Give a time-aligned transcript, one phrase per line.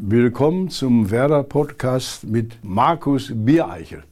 [0.00, 4.04] Willkommen zum Werder Podcast mit Markus Biereichel.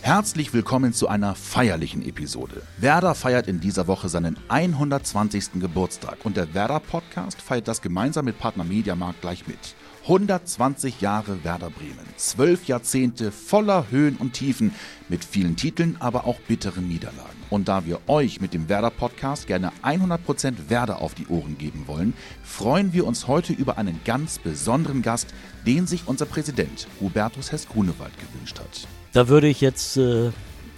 [0.00, 2.62] Herzlich willkommen zu einer feierlichen Episode.
[2.78, 5.60] Werder feiert in dieser Woche seinen 120.
[5.60, 9.76] Geburtstag und der Werder Podcast feiert das gemeinsam mit Partner Mediamarkt gleich mit.
[10.06, 14.72] 120 Jahre Werder Bremen, zwölf Jahrzehnte voller Höhen und Tiefen,
[15.08, 17.42] mit vielen Titeln, aber auch bitteren Niederlagen.
[17.50, 21.88] Und da wir euch mit dem Werder Podcast gerne 100% Werder auf die Ohren geben
[21.88, 25.34] wollen, freuen wir uns heute über einen ganz besonderen Gast,
[25.66, 28.86] den sich unser Präsident Hubertus Hess-Grunewald gewünscht hat.
[29.12, 30.30] Da würde ich jetzt äh,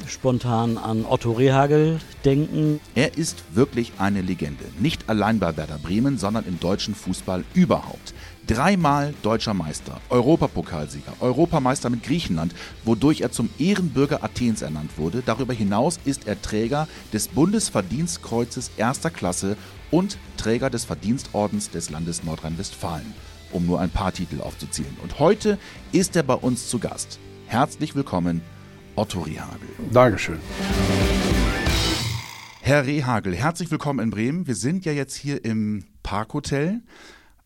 [0.06, 2.80] spontan an Otto Rehagel denken.
[2.94, 4.64] Er ist wirklich eine Legende.
[4.78, 8.14] Nicht allein bei Werder Bremen, sondern im deutschen Fußball überhaupt.
[8.48, 15.22] Dreimal deutscher Meister, Europapokalsieger, Europameister mit Griechenland, wodurch er zum Ehrenbürger Athens ernannt wurde.
[15.24, 19.58] Darüber hinaus ist er Träger des Bundesverdienstkreuzes erster Klasse
[19.90, 23.12] und Träger des Verdienstordens des Landes Nordrhein-Westfalen,
[23.52, 24.96] um nur ein paar Titel aufzuzählen.
[25.02, 25.58] Und heute
[25.92, 27.18] ist er bei uns zu Gast.
[27.48, 28.40] Herzlich willkommen,
[28.96, 29.68] Otto Rehagel.
[29.92, 30.38] Dankeschön.
[32.62, 34.46] Herr Rehagel, herzlich willkommen in Bremen.
[34.46, 36.80] Wir sind ja jetzt hier im Parkhotel,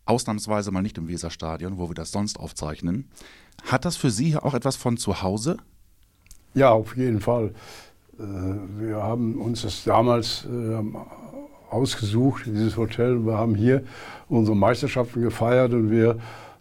[0.05, 3.08] ausnahmsweise mal nicht im Weserstadion, wo wir das sonst aufzeichnen.
[3.64, 5.56] Hat das für Sie hier auch etwas von zu Hause?
[6.55, 7.53] Ja, auf jeden Fall.
[8.19, 10.83] Äh, wir haben uns das damals äh,
[11.70, 13.25] ausgesucht, dieses Hotel.
[13.25, 13.84] Wir haben hier
[14.28, 16.19] unsere Meisterschaften gefeiert und wir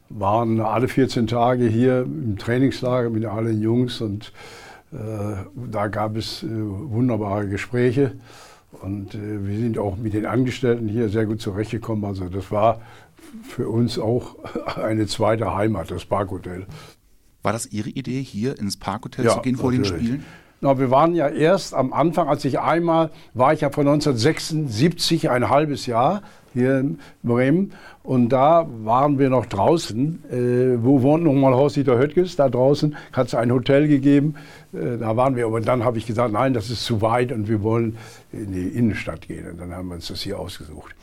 [0.10, 4.34] waren alle 14 Tage hier im Trainingslager mit allen Jungs und
[4.92, 4.98] äh,
[5.72, 8.14] da gab es wunderbare Gespräche
[8.72, 12.06] und äh, wir sind auch mit den Angestellten hier sehr gut zurechtgekommen.
[12.06, 12.82] Also das war
[13.44, 14.38] für uns auch
[14.78, 16.66] eine zweite Heimat, das Parkhotel.
[17.44, 19.92] War das Ihre Idee, hier ins Parkhotel ja, zu gehen vor natürlich.
[19.92, 20.26] den Spielen?
[20.64, 25.30] Na, wir waren ja erst am Anfang, als ich einmal, war ich ja von 1976
[25.32, 26.22] ein halbes Jahr
[26.54, 27.74] hier in Bremen.
[28.04, 30.24] Und da waren wir noch draußen.
[30.32, 32.36] Äh, wo wohnt nochmal Horst-Dieter Höttges?
[32.36, 34.36] Da draußen hat es ein Hotel gegeben.
[34.74, 35.46] Äh, da waren wir.
[35.46, 37.98] Aber dann habe ich gesagt, nein, das ist zu weit und wir wollen
[38.32, 39.50] in die Innenstadt gehen.
[39.50, 40.96] Und dann haben wir uns das hier ausgesucht.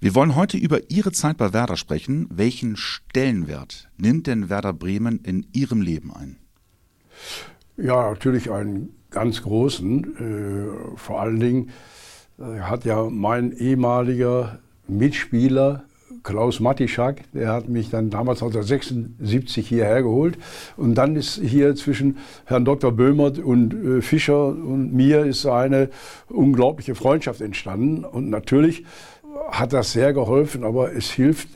[0.00, 2.26] Wir wollen heute über Ihre Zeit bei Werder sprechen.
[2.30, 6.36] Welchen Stellenwert nimmt denn Werder Bremen in Ihrem Leben ein?
[7.76, 10.16] Ja, natürlich einen ganz großen.
[10.94, 11.70] Äh, vor allen Dingen
[12.38, 14.58] äh, hat ja mein ehemaliger
[14.98, 15.84] Mitspieler
[16.22, 20.36] Klaus Matischak, der hat mich dann damals 1976 hierher geholt.
[20.76, 22.92] Und dann ist hier zwischen Herrn Dr.
[22.92, 25.88] Böhmert und äh, Fischer und mir ist eine
[26.28, 28.04] unglaubliche Freundschaft entstanden.
[28.04, 28.84] Und natürlich
[29.50, 31.48] hat das sehr geholfen, aber es hilft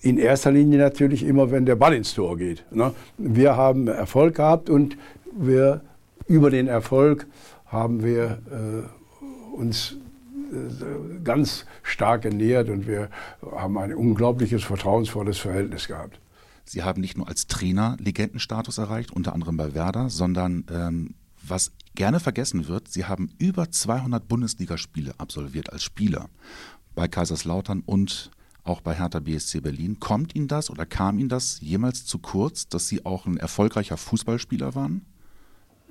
[0.00, 2.64] in erster Linie natürlich immer, wenn der Ball ins Tor geht.
[2.70, 2.92] Ne?
[3.16, 4.96] Wir haben Erfolg gehabt und
[5.36, 5.80] wir,
[6.28, 7.26] über den Erfolg
[7.66, 9.96] haben wir äh, uns
[11.24, 13.10] ganz stark genähert und wir
[13.42, 16.20] haben ein unglaubliches, vertrauensvolles Verhältnis gehabt.
[16.64, 21.14] Sie haben nicht nur als Trainer Legendenstatus erreicht, unter anderem bei Werder, sondern ähm,
[21.46, 26.28] was gerne vergessen wird, Sie haben über 200 Bundesligaspiele absolviert als Spieler
[26.94, 28.30] bei Kaiserslautern und
[28.64, 30.00] auch bei Hertha BSC Berlin.
[30.00, 33.96] Kommt Ihnen das oder kam Ihnen das jemals zu kurz, dass Sie auch ein erfolgreicher
[33.96, 35.06] Fußballspieler waren?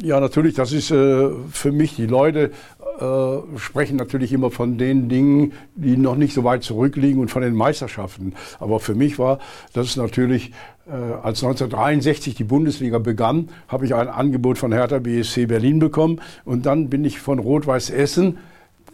[0.02, 2.52] Ja, natürlich, das ist äh, für mich, die Leute
[3.00, 7.42] äh, sprechen natürlich immer von den Dingen, die noch nicht so weit zurückliegen und von
[7.42, 8.34] den Meisterschaften.
[8.60, 9.40] Aber für mich war
[9.72, 10.52] das natürlich,
[10.86, 16.20] äh, als 1963 die Bundesliga begann, habe ich ein Angebot von Hertha BSC Berlin bekommen
[16.44, 18.38] und dann bin ich von Rot-Weiß Essen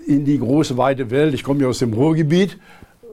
[0.06, 1.34] in die große weite Welt.
[1.34, 2.59] Ich komme ja aus dem Ruhrgebiet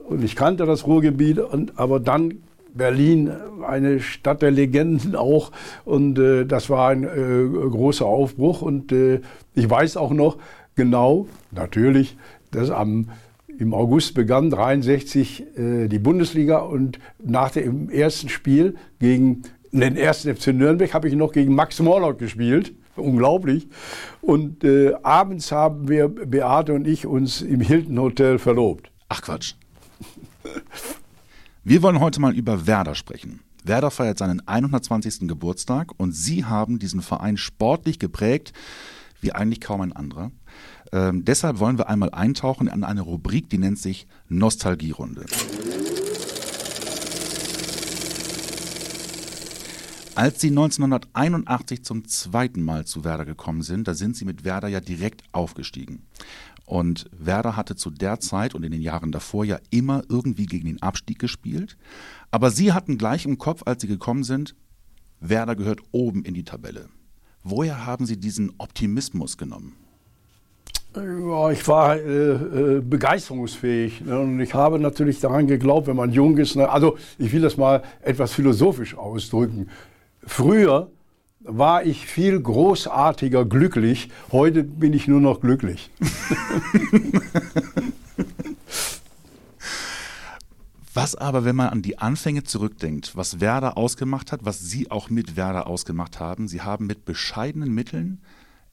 [0.07, 2.35] und ich kannte das Ruhrgebiet, und, aber dann
[2.73, 3.31] Berlin,
[3.65, 5.51] eine Stadt der Legenden auch.
[5.85, 8.61] Und äh, das war ein äh, großer Aufbruch.
[8.61, 9.21] Und äh,
[9.55, 10.37] ich weiß auch noch
[10.75, 12.17] genau, natürlich,
[12.51, 13.09] dass am,
[13.59, 20.35] im August begann 63 äh, die Bundesliga und nach dem ersten Spiel gegen den ersten
[20.35, 22.73] FC Nürnberg habe ich noch gegen Max Morlock gespielt.
[22.95, 23.67] Unglaublich.
[24.21, 28.91] Und äh, abends haben wir, Beate und ich, uns im Hilton Hotel verlobt.
[29.07, 29.53] Ach Quatsch.
[31.65, 33.41] Wir wollen heute mal über Werder sprechen.
[33.65, 35.27] Werder feiert seinen 120.
[35.27, 38.53] Geburtstag und Sie haben diesen Verein sportlich geprägt,
[39.19, 40.31] wie eigentlich kaum ein anderer.
[40.93, 45.25] Ähm, deshalb wollen wir einmal eintauchen in eine Rubrik, die nennt sich Nostalgierunde.
[50.15, 54.67] Als Sie 1981 zum zweiten Mal zu Werder gekommen sind, da sind Sie mit Werder
[54.69, 56.03] ja direkt aufgestiegen.
[56.69, 60.67] Und Werder hatte zu der Zeit und in den Jahren davor ja immer irgendwie gegen
[60.67, 61.77] den Abstieg gespielt.
[62.29, 64.55] Aber Sie hatten gleich im Kopf, als Sie gekommen sind,
[65.19, 66.89] Werder gehört oben in die Tabelle.
[67.43, 69.77] Woher haben Sie diesen Optimismus genommen?
[70.95, 74.19] Ja, ich war äh, äh, begeisterungsfähig ne?
[74.19, 76.55] und ich habe natürlich daran geglaubt, wenn man jung ist.
[76.55, 76.69] Ne?
[76.69, 79.69] Also ich will das mal etwas philosophisch ausdrücken.
[80.23, 80.91] Früher
[81.41, 85.89] war ich viel großartiger glücklich, heute bin ich nur noch glücklich.
[90.93, 95.09] Was aber, wenn man an die Anfänge zurückdenkt, was Werder ausgemacht hat, was Sie auch
[95.09, 98.21] mit Werder ausgemacht haben, Sie haben mit bescheidenen Mitteln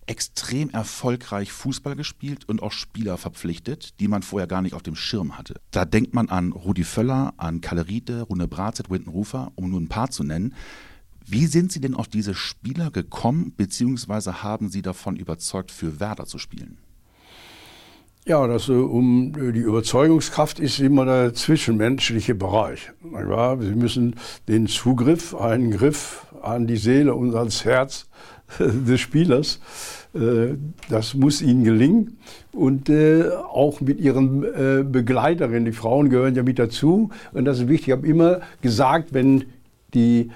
[0.06, 4.96] extrem erfolgreich Fußball gespielt und auch Spieler verpflichtet, die man vorher gar nicht auf dem
[4.96, 5.60] Schirm hatte.
[5.70, 9.80] Da denkt man an Rudi Völler, an Kalle Riede, Rune Bratzett, Winton Rufer, um nur
[9.80, 10.54] ein paar zu nennen.
[11.28, 16.26] Wie sind Sie denn auf diese Spieler gekommen, beziehungsweise haben Sie davon überzeugt, für Werder
[16.26, 16.78] zu spielen?
[18.28, 22.90] Ja, das, äh, um äh, die Überzeugungskraft ist immer der zwischenmenschliche Bereich.
[23.02, 24.16] Sie müssen
[24.48, 28.06] den Zugriff, einen Griff an die Seele und ans Herz
[28.58, 29.60] des Spielers,
[30.12, 30.54] äh,
[30.88, 32.18] das muss ihnen gelingen.
[32.50, 37.10] Und auch mit ihren Begleiterinnen, die Frauen gehören ja mit dazu.
[37.34, 37.88] Und das ist wichtig.
[37.88, 39.44] Ich habe immer gesagt, wenn
[39.92, 40.30] die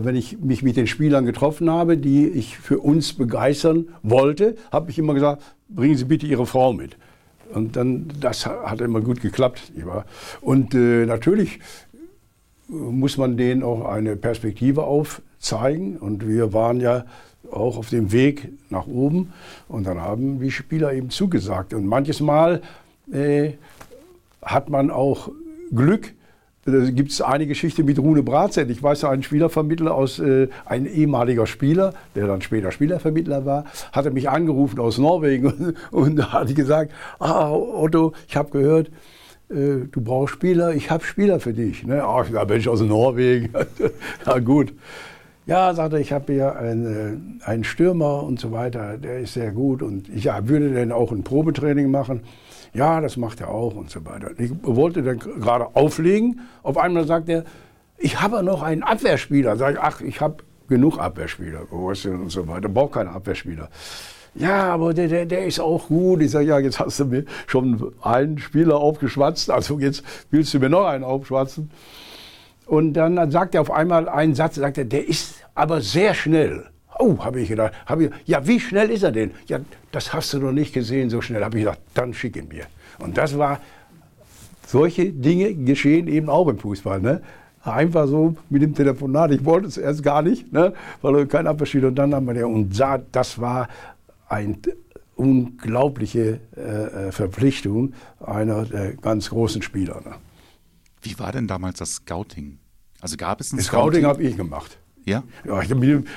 [0.00, 4.90] wenn ich mich mit den Spielern getroffen habe, die ich für uns begeistern wollte, habe
[4.90, 6.96] ich immer gesagt, bringen Sie bitte Ihre Frau mit.
[7.54, 9.72] Und dann, das hat immer gut geklappt.
[10.40, 11.60] Und äh, natürlich
[12.68, 15.96] muss man denen auch eine Perspektive aufzeigen.
[15.96, 17.06] Und wir waren ja
[17.50, 19.32] auch auf dem Weg nach oben.
[19.68, 21.72] Und dann haben die Spieler eben zugesagt.
[21.72, 22.60] Und manches Mal
[23.10, 23.52] äh,
[24.42, 25.30] hat man auch
[25.74, 26.12] Glück,
[26.70, 28.70] da gibt es eine Geschichte mit Rune Bratzett.
[28.70, 33.64] Ich weiß ja, ein Spielervermittler aus, äh, ein ehemaliger Spieler, der dann später Spielervermittler war,
[33.92, 38.88] hatte mich angerufen aus Norwegen und, und da gesagt, ah Otto, ich habe gehört,
[39.50, 41.84] äh, du brauchst Spieler, ich habe Spieler für dich.
[41.84, 42.02] Ne?
[42.04, 43.50] Ach, da bin ich aus Norwegen.
[44.26, 44.74] ja gut.
[45.46, 49.32] Ja, sagte er, ich habe hier einen, äh, einen Stürmer und so weiter, der ist
[49.32, 52.20] sehr gut und ich ja, würde denn auch ein Probetraining machen.
[52.78, 54.30] Ja, das macht er auch und so weiter.
[54.38, 56.42] Ich wollte dann gerade auflegen.
[56.62, 57.42] Auf einmal sagt er,
[57.96, 59.56] ich habe noch einen Abwehrspieler.
[59.56, 61.72] Sag ich, ach, ich habe genug Abwehrspieler.
[61.72, 62.68] Und so weiter.
[62.68, 63.68] Brauche keine Abwehrspieler.
[64.36, 66.22] Ja, aber der, der, der ist auch gut.
[66.22, 70.60] Ich sage, ja, jetzt hast du mir schon einen Spieler aufgeschwatzt, also jetzt willst du
[70.60, 71.72] mir noch einen aufschwatzen.
[72.64, 76.70] Und dann sagt er auf einmal einen Satz, sagt er, der ist aber sehr schnell.
[76.98, 77.72] Oh, habe ich gedacht.
[77.86, 79.30] Hab ich, ja, wie schnell ist er denn?
[79.46, 79.60] Ja,
[79.92, 81.44] das hast du noch nicht gesehen, so schnell.
[81.44, 82.64] Habe ich gedacht, dann schick ihn mir.
[82.98, 83.60] Und das war,
[84.66, 87.00] solche Dinge geschehen eben auch im Fußball.
[87.00, 87.22] Ne?
[87.62, 89.30] Einfach so mit dem Telefonat.
[89.30, 90.72] Ich wollte es erst gar nicht, ne?
[91.02, 91.84] weil kein Abschied.
[91.84, 92.78] Und dann haben wir ja, und
[93.12, 93.68] das war
[94.28, 94.58] eine
[95.16, 100.00] unglaubliche äh, äh, Verpflichtung einer der ganz großen Spieler.
[100.04, 100.14] Ne?
[101.02, 102.58] Wie war denn damals das Scouting?
[103.00, 104.02] Also gab es ein das Scouting?
[104.02, 104.78] Scouting habe ich gemacht.
[105.08, 105.24] Ja?
[105.46, 105.74] Ja, ich,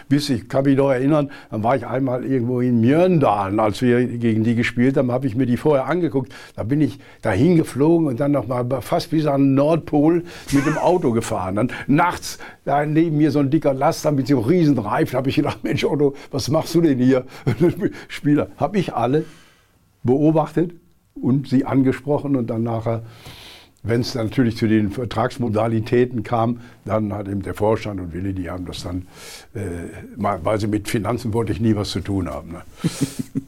[0.10, 4.06] bis ich kann mich noch erinnern, dann war ich einmal irgendwo in Mjörndalen, als wir
[4.06, 6.34] gegen die gespielt haben, habe ich mir die vorher angeguckt.
[6.56, 10.66] Da bin ich dahin geflogen und dann noch mal fast bis an den Nordpol mit
[10.66, 11.56] dem Auto gefahren.
[11.56, 15.36] Dann nachts da neben mir so ein dicker Laster mit so riesen Reifen, habe ich
[15.36, 17.26] gedacht, Mensch Otto, was machst du denn hier?
[18.08, 19.26] Spieler, habe ich alle
[20.04, 20.74] beobachtet
[21.16, 23.04] und sie angesprochen und dann nachher
[23.84, 28.50] wenn es natürlich zu den Vertragsmodalitäten kam, dann hat eben der Vorstand und Willi, die
[28.50, 29.08] haben das dann,
[29.54, 32.52] äh, weil sie mit Finanzen wollte ich nie was zu tun haben.
[32.52, 32.62] Ne?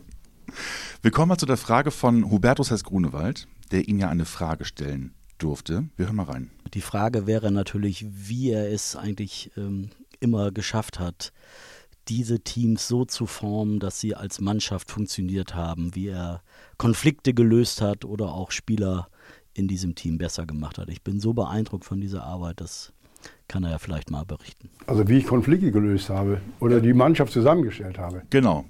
[1.02, 5.14] Wir kommen mal zu der Frage von Hubertus Hess-Grunewald, der Ihnen ja eine Frage stellen
[5.38, 5.90] durfte.
[5.98, 6.50] Wir hören mal rein.
[6.74, 9.90] Die Frage wäre natürlich, wie er es eigentlich ähm,
[10.22, 11.34] immer geschafft hat,
[12.08, 16.42] diese Teams so zu formen, dass sie als Mannschaft funktioniert haben, wie er
[16.78, 19.10] Konflikte gelöst hat oder auch Spieler
[19.54, 20.90] in diesem Team besser gemacht hat.
[20.90, 22.94] Ich bin so beeindruckt von dieser Arbeit, das
[23.48, 24.70] kann er ja vielleicht mal berichten.
[24.88, 28.24] Also wie ich Konflikte gelöst habe oder die Mannschaft zusammengestellt habe.
[28.30, 28.66] Genau.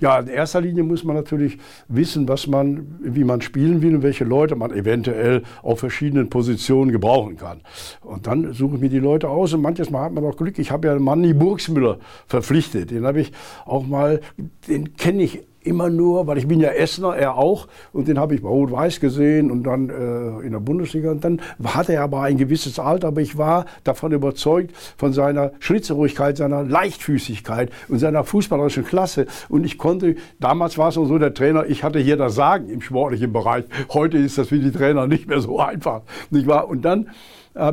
[0.00, 1.58] Ja, in erster Linie muss man natürlich
[1.88, 6.92] wissen, was man, wie man spielen will und welche Leute man eventuell auf verschiedenen Positionen
[6.92, 7.62] gebrauchen kann.
[8.02, 10.58] Und dann suche ich mir die Leute aus und manches Mal hat man auch Glück.
[10.58, 12.90] Ich habe ja Manni Burgsmüller verpflichtet.
[12.90, 13.32] Den habe ich
[13.64, 14.20] auch mal,
[14.68, 18.34] den kenne ich immer nur, weil ich bin ja Essener, er auch, und den habe
[18.34, 21.10] ich bei Rot-Weiß gesehen und dann äh, in der Bundesliga.
[21.10, 25.52] Und dann hatte er aber ein gewisses Alter, aber ich war davon überzeugt, von seiner
[25.60, 29.26] Schritzerigkeit, seiner Leichtfüßigkeit und seiner fußballerischen Klasse.
[29.48, 32.68] Und ich konnte, damals war es auch so, der Trainer, ich hatte hier das Sagen
[32.68, 33.64] im sportlichen Bereich.
[33.92, 36.02] Heute ist das für die Trainer nicht mehr so einfach.
[36.30, 36.68] Nicht wahr?
[36.68, 37.08] Und dann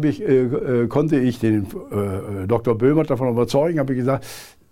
[0.03, 2.77] ich, äh, äh, konnte ich den äh, Dr.
[2.77, 4.25] Böhmer davon überzeugen, habe ich gesagt,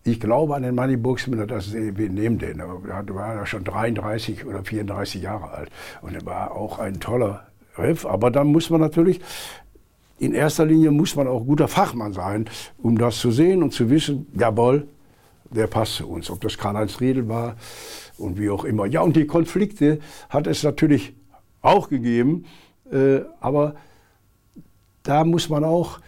[0.08, 2.60] ich glaube an den Manny Buxmüller, dass wir nehmen den.
[2.60, 5.70] Er war ja schon 33 oder 34 Jahre alt
[6.02, 7.48] und er war auch ein toller
[7.78, 8.06] Riff.
[8.06, 9.20] Aber dann muss man natürlich
[10.20, 12.50] in erster Linie muss man auch guter Fachmann sein,
[12.80, 14.88] um das zu sehen und zu wissen, jawohl,
[15.52, 16.30] der passt zu uns.
[16.30, 17.56] Ob das Karl-Heinz Riedel war
[18.18, 18.86] und wie auch immer.
[18.86, 20.00] Ja, und die Konflikte
[20.30, 21.16] hat es natürlich
[21.62, 22.46] auch gegeben,
[22.92, 23.76] äh, aber
[25.04, 26.00] da muss man auch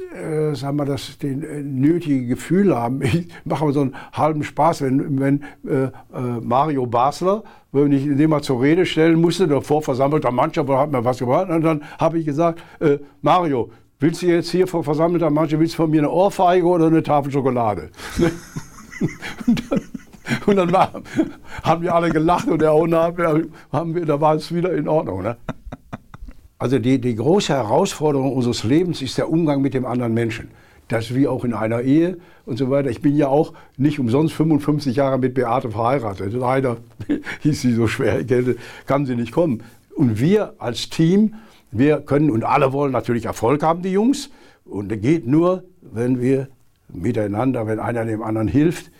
[0.00, 3.02] äh, sagen wir, das den äh, nötige Gefühl haben.
[3.02, 5.90] Ich mache mal so einen halben Spaß, wenn, wenn äh, äh,
[6.40, 11.04] Mario Basler, wenn ich den mal zur Rede stellen musste, davor versammelter Mannschaft, hat mir
[11.04, 13.70] was gemacht, und dann habe ich gesagt, äh, Mario,
[14.00, 17.02] willst du jetzt hier vor versammelter Mannschaft, willst du von mir eine Ohrfeige oder eine
[17.02, 17.90] Tafel Schokolade?
[19.46, 19.80] und dann,
[20.46, 21.02] und dann war,
[21.62, 25.22] haben wir alle gelacht und der haben wir, da war es wieder in Ordnung.
[25.22, 25.36] Ne?
[26.62, 30.52] Also die, die große Herausforderung unseres Lebens ist der Umgang mit dem anderen Menschen.
[30.86, 32.88] Das wie auch in einer Ehe und so weiter.
[32.88, 36.32] Ich bin ja auch nicht umsonst 55 Jahre mit Beate verheiratet.
[36.32, 36.76] Leider
[37.40, 38.24] hieß sie so schwer,
[38.86, 39.64] kann sie nicht kommen.
[39.96, 41.34] Und wir als Team,
[41.72, 44.30] wir können, und alle wollen natürlich Erfolg haben, die Jungs.
[44.64, 46.46] Und das geht nur, wenn wir
[46.88, 48.92] miteinander, wenn einer dem anderen hilft.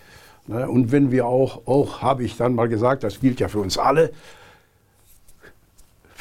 [0.49, 0.69] Ne?
[0.69, 3.79] Und wenn wir auch, auch habe ich dann mal gesagt, das gilt ja für uns
[3.79, 4.11] alle,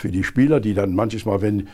[0.01, 1.69] für die Spieler, die dann manches Mal, wenn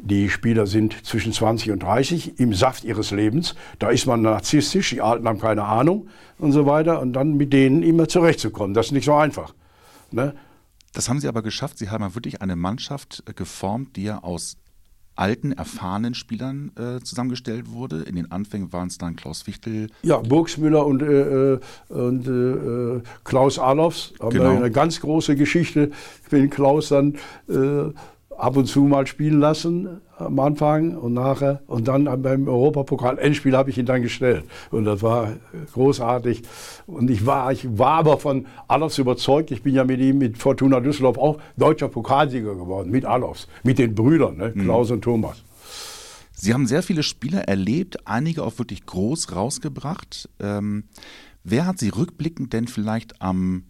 [0.00, 4.90] die Spieler sind zwischen 20 und 30 im Saft ihres Lebens, da ist man narzisstisch,
[4.90, 8.86] die Alten haben keine Ahnung und so weiter und dann mit denen immer zurechtzukommen, das
[8.86, 9.54] ist nicht so einfach.
[10.10, 10.34] Ne?
[10.92, 11.78] Das haben Sie aber geschafft.
[11.78, 14.56] Sie haben wirklich eine Mannschaft geformt, die ja aus
[15.16, 18.02] alten, erfahrenen Spielern äh, zusammengestellt wurde.
[18.02, 19.88] In den Anfängen waren es dann Klaus Wichtel.
[20.02, 24.56] Ja, Burgsmüller und, äh, äh und äh, Klaus Alofs haben genau.
[24.56, 25.90] eine ganz große Geschichte,
[26.30, 27.14] wenn Klaus dann
[27.48, 27.92] äh,
[28.38, 31.62] ab und zu mal spielen lassen am Anfang und nachher.
[31.66, 34.44] Und dann beim Europapokal-Endspiel habe ich ihn dann gestellt.
[34.70, 35.32] Und das war
[35.72, 36.42] großartig.
[36.86, 39.50] Und ich war, ich war aber von Alofs überzeugt.
[39.50, 43.78] Ich bin ja mit ihm, mit Fortuna Düsseldorf auch deutscher Pokalsieger geworden, mit Alofs, mit
[43.78, 44.52] den Brüdern, ne?
[44.54, 44.62] Mhm.
[44.62, 44.94] Klaus mhm.
[44.94, 45.42] und Thomas.
[46.32, 50.28] Sie haben sehr viele Spieler erlebt, einige auch wirklich groß rausgebracht.
[50.40, 50.84] Ähm,
[51.42, 53.64] wer hat Sie rückblickend denn vielleicht am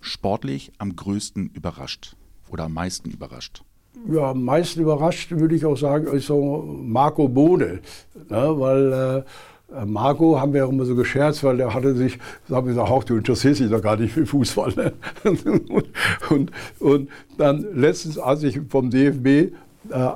[0.00, 2.16] sportlich am größten überrascht?
[2.50, 3.62] Oder am meisten überrascht?
[4.08, 7.80] Ja, am meisten überrascht würde ich auch sagen, ist so Marco Bode.
[8.28, 9.24] Ne, weil
[9.72, 12.18] äh, Marco haben wir auch immer so gescherzt, weil der hatte sich,
[12.50, 14.72] haben wir gesagt, auch du interessierst dich doch gar nicht für Fußball.
[14.74, 14.92] Ne?
[16.30, 19.52] und, und, dann letztens, als ich vom DFB äh,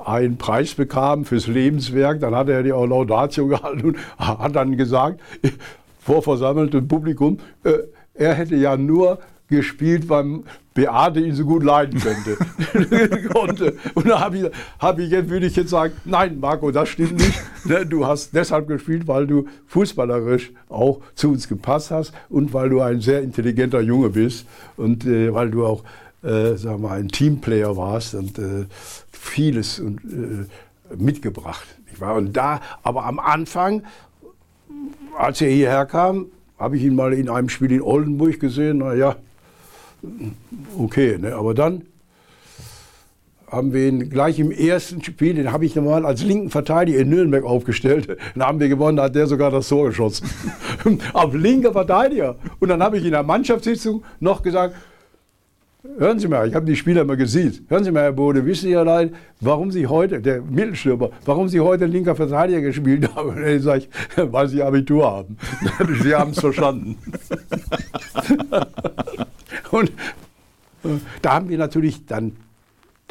[0.05, 5.19] einen Preis bekam fürs Lebenswerk, dann hat er die Laudatio gehalten und hat dann gesagt,
[5.99, 7.79] vor versammeltem Publikum, äh,
[8.13, 9.19] er hätte ja nur
[9.55, 10.41] gespielt, weil
[10.73, 12.37] Beate ihn so gut leiden könnte.
[13.33, 13.77] konnte.
[13.93, 14.45] Und da habe ich,
[14.77, 17.41] hab ich jetzt, würde ich jetzt sagen, nein, Marco, das stimmt nicht.
[17.63, 22.69] Ne, du hast deshalb gespielt, weil du fußballerisch auch zu uns gepasst hast und weil
[22.69, 24.45] du ein sehr intelligenter Junge bist
[24.75, 25.83] und äh, weil du auch,
[26.23, 28.65] äh, sag mal, ein Teamplayer warst und äh,
[29.11, 31.65] vieles und, äh, mitgebracht.
[32.01, 33.83] Und da, aber am Anfang,
[35.17, 36.25] als er hierher kam,
[36.57, 38.79] habe ich ihn mal in einem Spiel in Oldenburg gesehen.
[38.79, 39.15] Naja,
[40.77, 41.17] okay.
[41.17, 41.35] Ne?
[41.35, 41.83] Aber dann
[43.49, 47.09] haben wir ihn gleich im ersten Spiel, den habe ich normal als linken Verteidiger in
[47.09, 48.17] Nürnberg aufgestellt.
[48.33, 50.27] Dann haben wir gewonnen, da hat der sogar das Tor geschossen.
[51.13, 52.35] Auf linker Verteidiger.
[52.59, 54.75] Und dann habe ich in der Mannschaftssitzung noch gesagt,
[55.97, 57.65] Hören Sie mal, ich habe die Spieler mal gesehen.
[57.69, 61.59] Hören Sie mal, Herr Bode, wissen Sie allein, warum Sie heute, der Mittelstürmer, warum Sie
[61.59, 63.29] heute linker Verteidiger gespielt haben?
[63.29, 65.37] Und dann sage ich, weil Sie Abitur haben.
[66.01, 66.97] Sie haben es verstanden.
[69.71, 69.89] Und
[70.83, 72.35] äh, da haben wir natürlich dann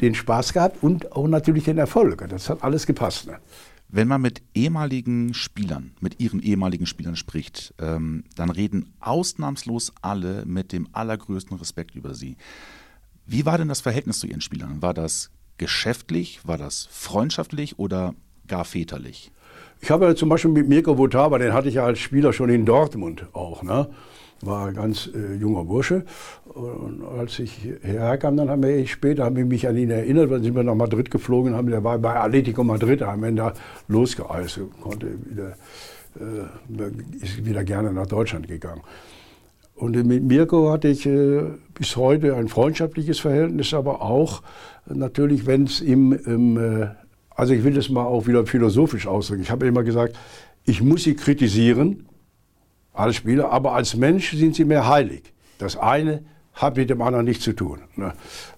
[0.01, 2.27] den Spaß gehabt und auch natürlich den Erfolg.
[2.29, 3.27] Das hat alles gepasst.
[3.27, 3.39] Ne?
[3.87, 10.45] Wenn man mit ehemaligen Spielern, mit ihren ehemaligen Spielern spricht, ähm, dann reden ausnahmslos alle
[10.45, 12.35] mit dem allergrößten Respekt über sie.
[13.25, 14.81] Wie war denn das Verhältnis zu ihren Spielern?
[14.81, 18.13] War das geschäftlich, war das freundschaftlich oder
[18.47, 19.31] gar väterlich?
[19.81, 22.49] Ich habe ja zum Beispiel mit Mirko Votava, den hatte ich ja als Spieler schon
[22.49, 23.63] in Dortmund auch.
[23.63, 23.89] Ne?
[24.45, 26.03] War ein ganz äh, junger Bursche.
[26.45, 30.31] Und als ich hierher kam, dann haben wir später haben wir mich an ihn erinnert,
[30.31, 33.53] dann sind wir nach Madrid geflogen, haben, der war bei Atletico Madrid, haben wir da
[33.87, 35.55] losgereist, konnte wieder,
[36.19, 38.81] äh, ist wieder gerne nach Deutschland gegangen.
[39.75, 41.41] Und mit Mirko hatte ich äh,
[41.73, 44.41] bis heute ein freundschaftliches Verhältnis, aber auch
[44.85, 46.87] natürlich, wenn es im, im äh,
[47.35, 49.41] also ich will das mal auch wieder philosophisch ausdrücken.
[49.41, 50.17] Ich habe immer gesagt,
[50.63, 52.05] ich muss sie kritisieren,
[52.95, 55.33] als Spieler, aber als Mensch sind sie mehr heilig.
[55.57, 56.23] Das eine
[56.53, 57.81] hat mit dem anderen nichts zu tun.
[57.95, 58.13] Ne?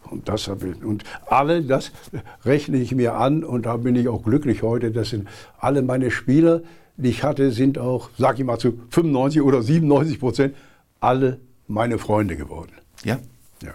[0.09, 1.91] Und, das ich, und alle, das
[2.45, 4.91] rechne ich mir an und da bin ich auch glücklich heute.
[4.91, 5.27] Das sind
[5.59, 6.61] alle meine Spieler,
[6.95, 10.55] die ich hatte, sind auch, sag ich mal, zu 95 oder 97 Prozent
[10.99, 12.71] alle meine Freunde geworden.
[13.03, 13.19] Ja?
[13.61, 13.73] Ja.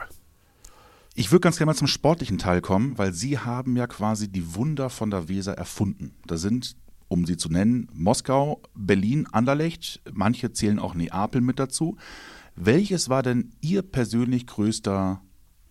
[1.14, 4.54] Ich würde ganz gerne mal zum sportlichen Teil kommen, weil Sie haben ja quasi die
[4.54, 6.14] Wunder von der Weser erfunden.
[6.26, 6.74] Da sind
[7.12, 7.88] um sie zu nennen.
[7.92, 11.96] Moskau, Berlin, Anderlecht, manche zählen auch Neapel mit dazu.
[12.56, 15.20] Welches war denn Ihr persönlich größter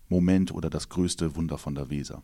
[0.08, 2.22] Moment oder das größte Wunder von der Weser?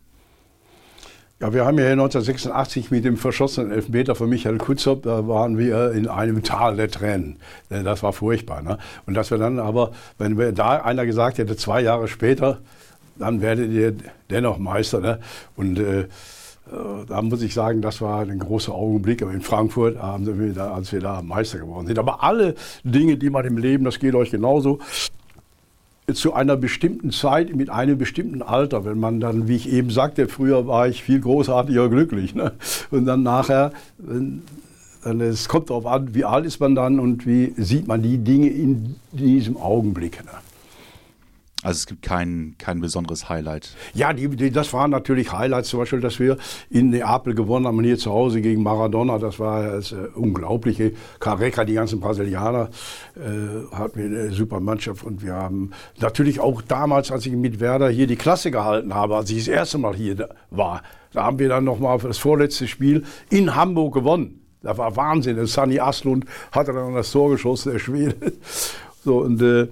[1.40, 5.92] Ja, wir haben ja 1986 mit dem verschossenen Elfmeter von Michael Kutzop, da waren wir
[5.92, 7.38] in einem Tal der Tränen.
[7.68, 8.62] Das war furchtbar.
[8.62, 8.78] Ne?
[9.06, 12.60] Und dass wir dann aber, wenn wir da einer gesagt hätte, zwei Jahre später,
[13.16, 13.94] dann werdet ihr
[14.30, 15.00] dennoch Meister.
[15.00, 15.20] Ne?
[15.56, 16.08] Und äh, äh
[17.06, 19.22] da muss ich sagen, das war ein großer Augenblick.
[19.22, 21.98] Aber in Frankfurt als wir da Meister geworden sind.
[21.98, 24.78] Aber alle Dinge, die man im Leben, das geht euch genauso,
[26.14, 30.26] zu einer bestimmten Zeit mit einem bestimmten Alter, wenn man dann, wie ich eben sagte,
[30.28, 32.34] früher war ich viel großartiger glücklich.
[32.34, 32.52] Ne?
[32.90, 34.42] Und dann nachher, dann,
[35.20, 38.48] es kommt darauf an, wie alt ist man dann und wie sieht man die Dinge
[38.48, 40.25] in diesem Augenblick.
[40.25, 40.30] Ne?
[41.64, 43.74] Also es gibt kein, kein besonderes Highlight.
[43.92, 46.36] Ja, die, die, das waren natürlich Highlights, zum Beispiel, dass wir
[46.70, 49.18] in Neapel gewonnen haben hier zu Hause gegen Maradona.
[49.18, 50.92] Das war das äh, unglaubliche.
[51.18, 52.70] Careca, die ganzen Brasilianer,
[53.16, 57.58] äh, hatten wir eine super Mannschaft und wir haben natürlich auch damals, als ich mit
[57.58, 61.40] Werder hier die Klasse gehalten habe, als ich das erste Mal hier war, da haben
[61.40, 64.44] wir dann nochmal das vorletzte Spiel in Hamburg gewonnen.
[64.62, 65.44] Das war Wahnsinn.
[65.46, 68.14] Sunny Aslund hatte dann das Tor geschossen, der Schwede.
[69.04, 69.68] So, und äh,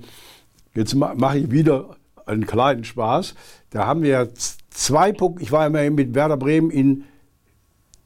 [0.77, 3.35] Jetzt mache ich wieder einen kleinen Spaß.
[3.71, 4.29] Da haben wir
[4.71, 5.43] zwei Pokale.
[5.43, 7.05] Ich war immer mit Werder Bremen in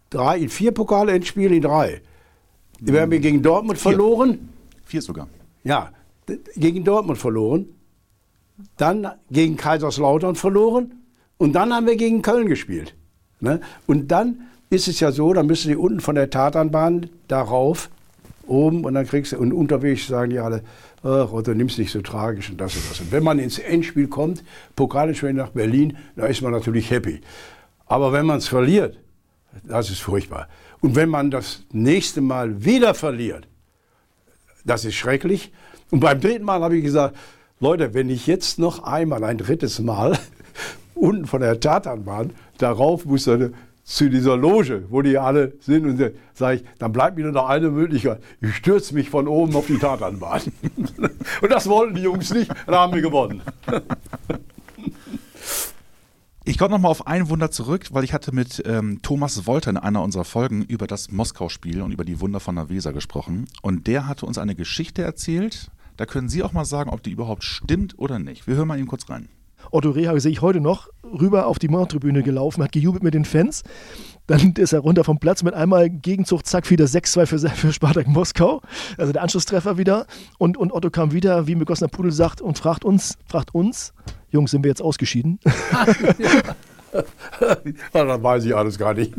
[0.08, 2.00] drei, in vier Pokale-Endspiele, in drei.
[2.78, 3.92] Wir haben gegen Dortmund vier.
[3.92, 4.48] verloren.
[4.84, 5.28] Vier sogar.
[5.64, 5.90] Ja,
[6.56, 7.66] gegen Dortmund verloren.
[8.76, 10.94] Dann gegen Kaiserslautern verloren.
[11.38, 12.94] Und dann haben wir gegen Köln gespielt.
[13.40, 13.60] Ne?
[13.86, 17.90] Und dann ist es ja so, dann müssen sie unten von der Tatanbahn darauf,
[18.46, 20.62] oben, und dann kriegst du, und unterwegs sagen die alle,
[21.02, 23.00] ach, oder nimm's nicht so tragisch und das und das.
[23.00, 24.44] Und wenn man ins Endspiel kommt,
[24.76, 27.20] Pokalendspiel nach Berlin, da ist man natürlich happy.
[27.86, 28.98] Aber wenn man es verliert,
[29.64, 30.48] das ist furchtbar.
[30.80, 33.48] Und wenn man das nächste Mal wieder verliert,
[34.64, 35.52] das ist schrecklich.
[35.90, 37.16] Und beim dritten Mal habe ich gesagt,
[37.58, 40.18] Leute, wenn ich jetzt noch einmal ein drittes Mal
[40.94, 43.54] unten von der Tatanbahn darauf muss, dann
[43.90, 45.84] zu dieser Loge, wo die alle sind.
[45.84, 48.22] Und sage ich, dann bleibt mir nur noch eine Möglichkeit.
[48.40, 50.42] Ich stürze mich von oben auf die Tatanbahn.
[51.42, 53.42] und das wollten die Jungs nicht, dann haben wir gewonnen.
[56.46, 59.76] Ich komme nochmal auf ein Wunder zurück, weil ich hatte mit ähm, Thomas Wolter in
[59.76, 63.44] einer unserer Folgen über das Moskau-Spiel und über die Wunder von der Weser gesprochen.
[63.62, 65.70] Und der hatte uns eine Geschichte erzählt.
[65.96, 68.48] Da können Sie auch mal sagen, ob die überhaupt stimmt oder nicht.
[68.48, 69.28] Wir hören mal eben kurz rein.
[69.70, 73.24] Otto Rehag sehe ich heute noch rüber auf die Mordtribüne gelaufen, hat gejubelt mit den
[73.24, 73.62] Fans.
[74.26, 78.06] Dann ist er runter vom Platz mit einmal Gegenzug, zack, wieder 6-2 für, für Spartak
[78.06, 78.62] Moskau.
[78.96, 80.06] Also der Anschlusstreffer wieder.
[80.38, 83.92] Und, und Otto kam wieder, wie ein begossener Pudel sagt, und fragt uns, fragt uns,
[84.30, 85.40] Jungs, sind wir jetzt ausgeschieden?
[87.94, 89.12] ja, dann weiß ich alles gar nicht.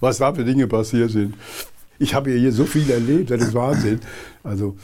[0.00, 1.34] Was da für Dinge passiert sind.
[1.98, 4.00] Ich habe hier so viel erlebt, das ist Wahnsinn.
[4.42, 4.76] Also,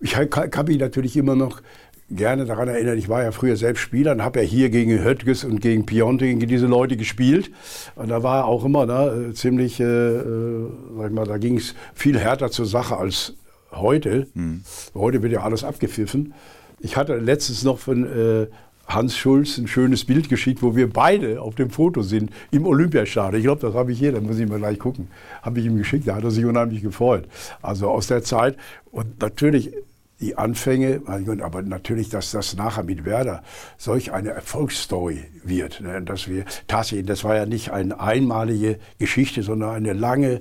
[0.00, 1.62] ich kann mich natürlich immer noch
[2.10, 5.44] gerne daran erinnern, ich war ja früher selbst Spieler und habe ja hier gegen Höttges
[5.44, 7.50] und gegen Pionte, gegen diese Leute gespielt.
[7.96, 11.74] Und da war auch immer ne, ziemlich, äh, äh sag ich mal, da ging es
[11.94, 13.34] viel härter zur Sache als
[13.72, 14.26] heute.
[14.34, 14.62] Mhm.
[14.94, 16.34] Heute wird ja alles abgepfiffen.
[16.78, 18.46] Ich hatte letztens noch von äh,
[18.86, 23.40] Hans Schulz ein schönes Bild geschickt, wo wir beide auf dem Foto sind im Olympiastadion.
[23.40, 25.08] Ich glaube, das habe ich hier, da muss ich mal gleich gucken.
[25.42, 27.26] Habe ich ihm geschickt, da hat er sich unheimlich gefreut.
[27.62, 28.56] Also aus der Zeit.
[28.92, 29.72] Und natürlich
[30.20, 31.02] die Anfänge,
[31.42, 33.42] aber natürlich, dass das nachher mit Werder
[33.76, 35.80] solch eine Erfolgsstory wird.
[35.80, 40.40] Ne, dass wir tatsächlich, das war ja nicht eine einmalige Geschichte, sondern eine lange,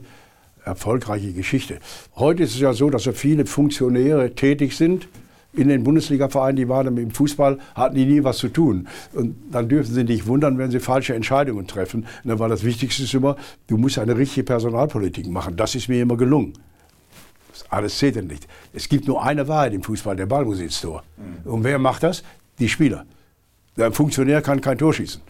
[0.63, 1.79] erfolgreiche Geschichte.
[2.15, 5.07] Heute ist es ja so, dass so viele Funktionäre tätig sind
[5.53, 8.87] in den Bundesliga-Vereinen, die waren im Fußball, hatten die nie was zu tun.
[9.13, 12.05] Und dann dürfen sie nicht wundern, wenn sie falsche Entscheidungen treffen.
[12.23, 13.35] Dann war das Wichtigste immer,
[13.67, 15.55] du musst eine richtige Personalpolitik machen.
[15.55, 16.53] Das ist mir immer gelungen.
[17.69, 18.47] Alles zählt ja nicht.
[18.73, 21.03] Es gibt nur eine Wahrheit im Fußball, der Ball muss ins Tor.
[21.17, 21.51] Mhm.
[21.51, 22.23] Und wer macht das?
[22.59, 23.05] Die Spieler.
[23.77, 25.21] Der Funktionär kann kein Tor schießen.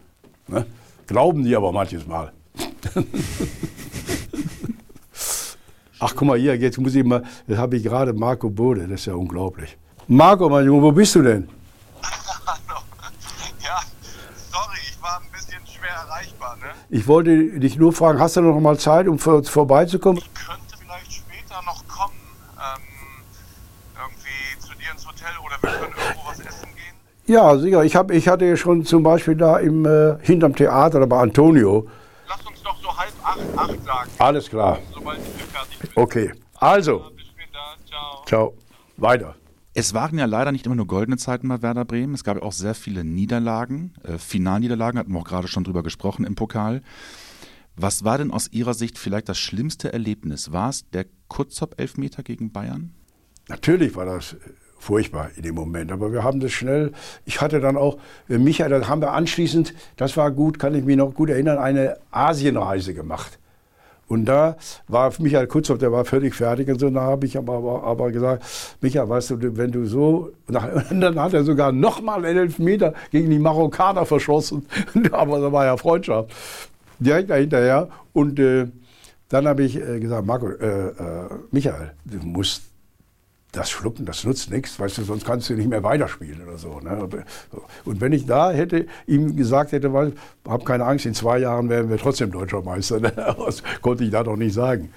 [0.47, 0.65] Ne?
[1.07, 2.31] Glauben die aber manches Mal.
[5.99, 8.99] Ach, guck mal hier, jetzt muss ich mal, das habe ich gerade Marco Bode, das
[9.01, 9.77] ist ja unglaublich.
[10.07, 11.47] Marco, mein Junge, wo bist du denn?
[13.63, 13.81] Ja,
[14.51, 16.65] sorry, ich war ein bisschen schwer erreichbar, ne?
[16.89, 20.19] Ich wollte dich nur fragen, hast du noch mal Zeit, um vor, vorbeizukommen?
[20.19, 20.65] Ich könnte
[21.65, 22.13] noch kommen?
[22.57, 22.81] Ähm,
[23.95, 27.33] irgendwie zu dir ins Hotel oder wir können irgendwo was essen gehen?
[27.35, 27.83] Ja, sicher.
[27.83, 31.19] Ich, hab, ich hatte ja schon zum Beispiel da im, äh, hinterm Theater, da bei
[31.19, 31.87] Antonio.
[32.27, 34.09] Lass uns doch so halb acht, acht sagen.
[34.19, 34.79] Alles klar.
[34.93, 35.89] Sobald ich fertig bin.
[35.95, 36.31] Okay.
[36.55, 36.99] Also.
[36.99, 37.59] Ja, bis später.
[37.87, 38.25] Ciao.
[38.25, 38.53] Ciao.
[38.97, 39.35] Weiter.
[39.77, 42.13] Es waren ja leider nicht immer nur goldene Zeiten bei Werder Bremen.
[42.13, 43.93] Es gab auch sehr viele Niederlagen.
[44.03, 46.81] Äh, Finalniederlagen hatten wir auch gerade schon drüber gesprochen im Pokal.
[47.75, 50.53] Was war denn aus Ihrer Sicht vielleicht das schlimmste Erlebnis?
[50.53, 52.93] War es der Kurzop-Elfmeter gegen Bayern?
[53.49, 54.37] Natürlich war das
[54.85, 55.91] furchtbar in dem Moment.
[55.91, 56.91] Aber wir haben das schnell.
[57.25, 57.97] Ich hatte dann auch,
[58.29, 61.57] äh, Michael, da haben wir anschließend, das war gut, kann ich mich noch gut erinnern,
[61.57, 63.39] eine Asienreise gemacht.
[64.07, 64.55] Und da
[64.87, 66.91] war Michael Kutzhoff, der war völlig fertig und so.
[66.91, 68.43] Da habe ich aber, aber, gesagt,
[68.79, 70.53] Michael, weißt du, wenn du so, und
[71.01, 74.67] dann hat er sogar nochmal einen Elfmeter gegen die Marokkaner verschossen.
[75.11, 76.31] aber da war ja Freundschaft.
[76.99, 77.89] Direkt dahinterher.
[78.13, 78.67] Und äh,
[79.29, 80.93] dann habe ich äh, gesagt, Marco, äh, äh
[81.49, 82.61] Michael, du musst
[83.55, 86.79] das Schlucken, das nutzt nichts, weißt du, sonst kannst du nicht mehr weiterspielen oder so.
[86.79, 87.07] Ne?
[87.85, 90.13] Und wenn ich da hätte ihm gesagt hätte, weil,
[90.47, 93.11] hab keine Angst, in zwei Jahren werden wir trotzdem deutscher Meister, ne?
[93.45, 94.89] das konnte ich da doch nicht sagen.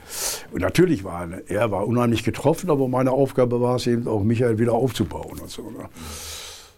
[0.53, 4.59] Und natürlich war er war unheimlich getroffen, aber meine Aufgabe war es eben auch, Michael
[4.59, 5.63] wieder aufzubauen und so.
[5.71, 5.89] Ne?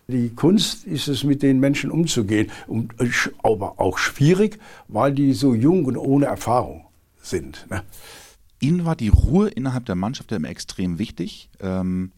[0.09, 2.93] Die Kunst ist es, mit den Menschen umzugehen, und,
[3.43, 6.85] aber auch schwierig, weil die so jung und ohne Erfahrung
[7.23, 7.67] sind.
[7.71, 7.83] Ne?
[8.61, 11.51] Ihnen war die Ruhe innerhalb der Mannschaft ja immer extrem wichtig.
[11.61, 12.13] Ähm,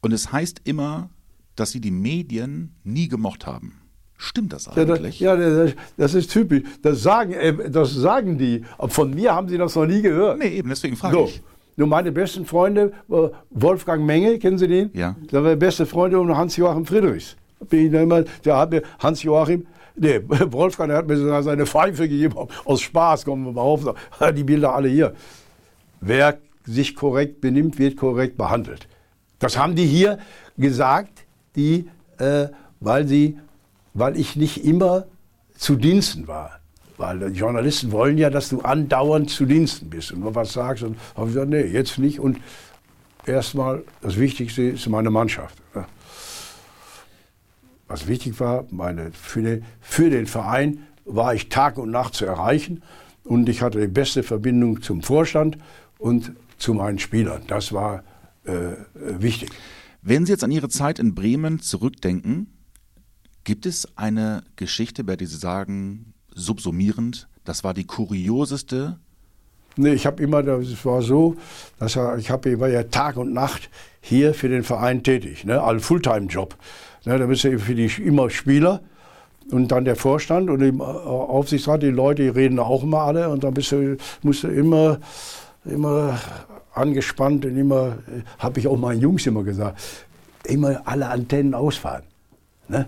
[0.00, 1.10] und es heißt immer,
[1.54, 3.78] dass Sie die Medien nie gemocht haben.
[4.16, 5.20] Stimmt das eigentlich?
[5.20, 6.62] Ja, das, das ist typisch.
[6.80, 8.64] Das sagen, äh, das sagen die.
[8.88, 10.38] Von mir haben Sie das noch nie gehört.
[10.38, 11.24] Nee, eben, deswegen frage so.
[11.26, 11.42] ich.
[11.76, 14.90] Nur meine besten Freunde, äh, Wolfgang Menge, kennen Sie den?
[14.94, 15.16] Ja.
[15.30, 17.36] Der war beste Freunde und Hans-Joachim Friedrichs.
[17.68, 22.34] Bin ich immer, der hat mir Hans-Joachim, nee, Wolfgang, der hat mir seine Pfeife gegeben,
[22.64, 23.94] aus Spaß, kommen wir mal auf,
[24.36, 25.14] die Bilder alle hier
[26.02, 28.86] wer sich korrekt benimmt, wird korrekt behandelt.
[29.38, 30.18] Das haben die hier
[30.58, 31.24] gesagt,
[31.56, 31.88] die,
[32.18, 32.48] äh,
[32.80, 33.38] weil, sie,
[33.94, 35.06] weil ich nicht immer
[35.56, 36.60] zu Diensten war.
[36.98, 40.82] Weil die Journalisten wollen ja, dass du andauernd zu Diensten bist und was sagst.
[40.82, 42.20] Und habe ich gesagt, nee, jetzt nicht.
[42.20, 42.38] Und
[43.26, 45.56] erstmal, das Wichtigste ist meine Mannschaft.
[47.88, 52.24] Was wichtig war, meine, für, den, für den Verein war ich Tag und Nacht zu
[52.24, 52.82] erreichen.
[53.24, 55.58] Und ich hatte die beste Verbindung zum Vorstand
[56.02, 57.42] und zu meinen Spielern.
[57.46, 58.02] Das war
[58.44, 59.50] äh, wichtig.
[60.02, 62.48] Wenn Sie jetzt an Ihre Zeit in Bremen zurückdenken,
[63.44, 68.98] gibt es eine Geschichte, bei der Sie sagen, subsumierend, das war die kurioseste?
[69.76, 71.36] Nee, ich habe immer, das war so,
[71.78, 75.62] dass ich, hab, ich war ja Tag und Nacht hier für den Verein tätig, ne,
[75.62, 76.56] also Fulltime-Job.
[77.04, 78.82] Ne, da bist du für die immer Spieler
[79.50, 83.44] und dann der Vorstand und im Aufsichtsrat, die Leute, die reden auch immer alle und
[83.44, 84.98] dann bist du, musst du immer
[85.64, 86.18] immer
[86.74, 87.98] angespannt und immer,
[88.38, 89.80] habe ich auch meinen Jungs immer gesagt,
[90.44, 92.02] immer alle Antennen ausfahren.
[92.68, 92.86] Ne?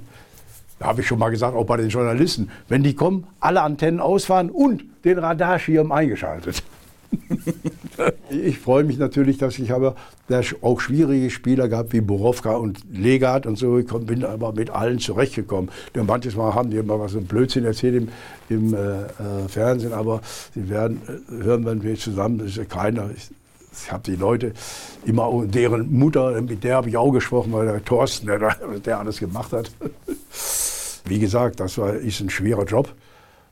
[0.79, 4.01] Da habe ich schon mal gesagt, auch bei den Journalisten, wenn die kommen, alle Antennen
[4.01, 6.63] ausfahren und den Radarschirm eingeschaltet.
[8.31, 9.95] ich freue mich natürlich, dass ich habe
[10.63, 13.79] auch schwierige Spieler gehabt wie Borowka und Legat und so.
[13.79, 15.71] Ich bin aber mit allen zurechtgekommen.
[15.95, 18.09] Denn manches Mal haben die immer was ein Blödsinn erzählt im,
[18.49, 20.21] im äh, äh, Fernsehen, aber
[20.55, 23.11] sie werden äh, hören, wenn wir zusammen, das ist ja keiner.
[23.15, 23.31] Ich,
[23.73, 24.53] ich habe die Leute
[25.05, 29.19] immer, deren Mutter, mit der habe ich auch gesprochen, weil der Thorsten, der, der alles
[29.19, 29.71] gemacht hat.
[31.07, 32.95] Wie gesagt, das war, ist ein schwerer Job.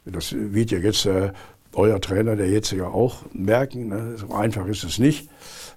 [0.05, 1.33] Das wird ja jetzt äh,
[1.74, 5.28] euer Trainer, der jetzt ja auch merken, ne, so einfach ist es nicht.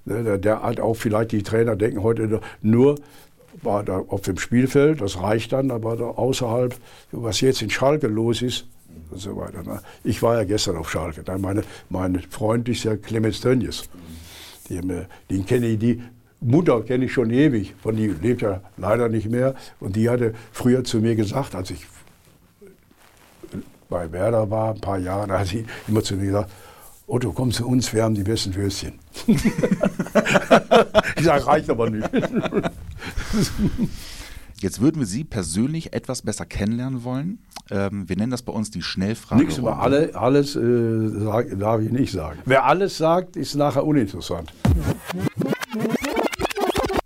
[0.05, 2.95] Ne, der, der hat auch vielleicht die Trainer denken heute nur
[3.61, 6.75] war da auf dem Spielfeld, das reicht dann, aber da außerhalb,
[7.11, 8.67] was jetzt in Schalke los ist
[9.11, 9.63] und so weiter.
[9.63, 9.81] Ne.
[10.03, 11.23] Ich war ja gestern auf Schalke.
[11.23, 13.89] Da meine, mein Freund ist ja Clemens Tönnies.
[14.69, 16.01] Den kenne ich, die
[16.41, 19.55] Mutter kenne ich schon ewig, von die lebt ja leider nicht mehr.
[19.79, 21.85] Und die hatte früher zu mir gesagt, als ich
[23.95, 26.51] bei Werder war, ein paar Jahre, da hat sie immer zu mir gesagt,
[27.07, 28.99] Otto, komm zu uns, wir haben die besten Würstchen.
[29.27, 32.09] ich sage, reicht aber nicht.
[34.59, 37.39] Jetzt würden wir Sie persönlich etwas besser kennenlernen wollen.
[37.71, 39.41] Ähm, wir nennen das bei uns die Schnellfrage.
[39.41, 42.39] Nichts über alle, alles äh, sag, darf ich nicht sagen.
[42.45, 44.51] Wer alles sagt, ist nachher uninteressant.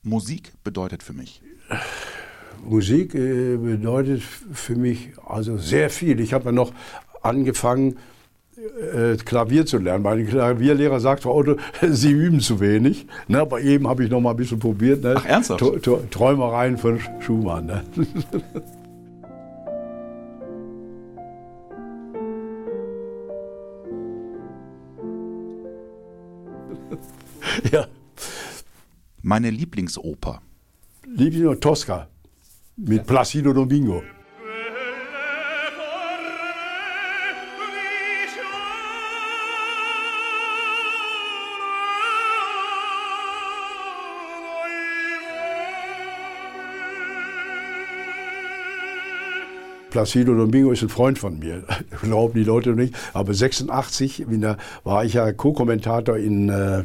[0.02, 1.44] Musik bedeutet für mich.
[2.66, 6.20] Musik äh, bedeutet für mich also sehr viel.
[6.20, 6.72] Ich habe ja noch
[7.22, 7.98] angefangen,
[8.94, 10.04] äh, Klavier zu lernen.
[10.04, 11.56] Mein Klavierlehrer sagt, Frau Otto,
[11.90, 13.08] Sie üben zu wenig.
[13.28, 15.04] Ne, bei ihm habe ich noch mal ein bisschen probiert.
[15.04, 15.16] Ne?
[15.18, 15.64] Ach, ernsthaft?
[16.12, 17.68] Träumereien von Schumann.
[17.68, 17.84] Ne?
[27.72, 27.88] ja.
[29.22, 30.42] Meine Lieblingsoper.
[31.06, 32.08] Lieblingsoper Tosca
[32.86, 34.02] mit Placido Domingo.
[49.90, 51.64] Placido Domingo ist ein Freund von mir,
[52.02, 52.94] glauben die Leute nicht.
[53.14, 56.84] Aber 86 der, war ich ja Co-Kommentator in äh,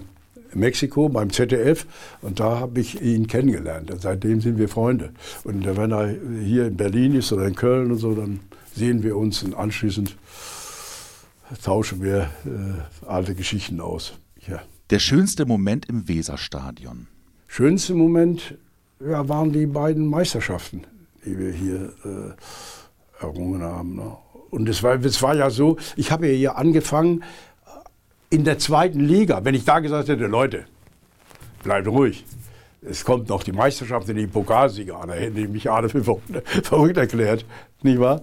[0.54, 1.86] Mexiko beim ZDF
[2.22, 3.90] und da habe ich ihn kennengelernt.
[3.90, 5.10] Und seitdem sind wir Freunde.
[5.44, 8.40] Und wenn er hier in Berlin ist oder in Köln und so, dann
[8.74, 10.16] sehen wir uns und anschließend
[11.62, 14.14] tauschen wir äh, alte Geschichten aus.
[14.46, 14.62] Ja.
[14.90, 17.06] Der schönste Moment im Weserstadion.
[17.46, 18.56] Schönste Moment
[19.00, 20.82] ja, waren die beiden Meisterschaften,
[21.24, 23.96] die wir hier äh, errungen haben.
[23.96, 24.16] Ne?
[24.50, 27.24] Und es war, es war ja so, ich habe ja hier angefangen
[28.30, 29.44] in der zweiten Liga.
[29.44, 30.64] Wenn ich da gesagt hätte, Leute,
[31.62, 32.24] bleibt ruhig.
[32.82, 35.08] Es kommt noch die Meisterschaft in die Pokalsieger an.
[35.08, 36.04] Da hätten die mich alle für
[36.62, 37.44] verrückt erklärt,
[37.82, 38.22] nicht wahr?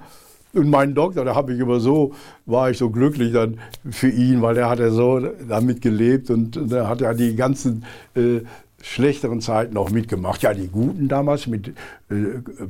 [0.54, 2.14] Und mein Doktor, da habe ich immer so,
[2.46, 3.60] war ich so glücklich dann
[3.90, 7.86] für ihn, weil er hat ja so damit gelebt und er hat ja die ganzen
[8.16, 8.42] äh,
[8.82, 10.42] schlechteren Zeiten auch mitgemacht.
[10.42, 11.70] Ja, die guten damals mit
[12.10, 12.14] äh,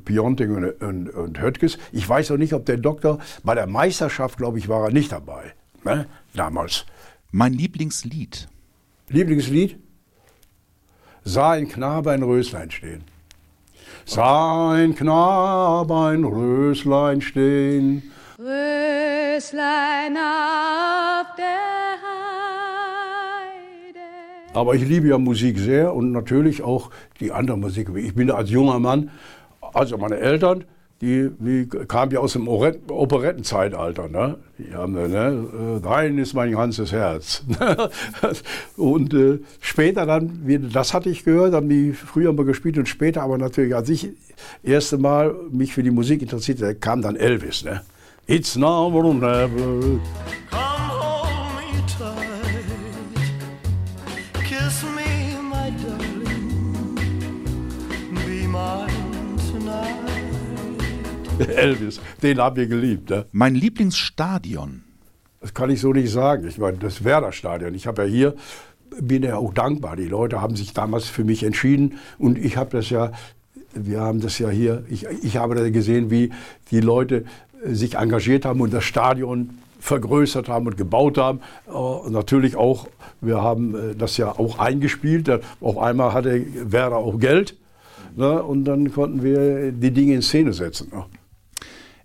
[0.05, 1.79] Piontek und, und, und Höttges.
[1.91, 5.11] Ich weiß auch nicht, ob der Doktor bei der Meisterschaft, glaube ich, war er nicht
[5.11, 5.53] dabei.
[5.83, 6.05] Ne?
[6.35, 6.85] Damals.
[7.33, 8.49] Mein Lieblingslied.
[9.07, 9.79] Lieblingslied?
[11.23, 13.05] Sah ein Knabe ein Röslein stehen.
[14.05, 18.11] Sah ein Knabe ein Röslein stehen.
[18.37, 21.95] Röslein auf der
[23.23, 23.99] Heide.
[24.53, 26.91] Aber ich liebe ja Musik sehr und natürlich auch
[27.21, 27.95] die andere Musik.
[27.95, 29.09] Ich bin als junger Mann,
[29.73, 30.65] also meine Eltern,
[31.01, 34.07] die, die kamen ja aus dem Operettenzeitalter.
[34.07, 34.37] Ne?
[34.59, 37.43] Die haben, ne, dein ist mein ganzes Herz.
[38.77, 43.23] und äh, später dann, das hatte ich gehört, haben die früher mal gespielt und später
[43.23, 47.63] aber natürlich, als ich das erste Mal mich für die Musik interessierte, kam dann Elvis.
[47.63, 47.81] Ne?
[48.27, 49.99] It's now or never.
[61.55, 63.09] Elvis, den haben wir geliebt.
[63.09, 63.25] Ne?
[63.31, 64.83] Mein Lieblingsstadion.
[65.41, 66.47] Das kann ich so nicht sagen.
[66.47, 67.73] Ich meine, das Werder-Stadion.
[67.73, 68.35] Ich habe ja hier,
[68.99, 69.95] bin ja auch dankbar.
[69.95, 73.11] Die Leute haben sich damals für mich entschieden und ich habe das ja,
[73.73, 76.31] wir haben das ja hier, ich, ich habe da gesehen, wie
[76.69, 77.25] die Leute
[77.65, 81.41] äh, sich engagiert haben und das Stadion vergrößert haben und gebaut haben.
[81.67, 82.87] Uh, natürlich auch,
[83.19, 85.27] wir haben äh, das ja auch eingespielt.
[85.59, 87.57] Auf einmal hatte Werder auch Geld.
[88.15, 90.91] Ne, und dann konnten wir die Dinge in Szene setzen.
[90.93, 91.05] Ne.